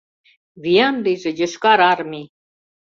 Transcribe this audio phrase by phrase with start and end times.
[0.61, 2.27] Виян лийже Йошкар Армий!